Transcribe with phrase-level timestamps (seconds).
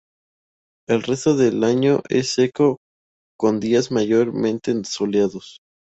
[0.89, 2.79] El resto del año es seco,
[3.39, 5.59] con días mayormente soleados.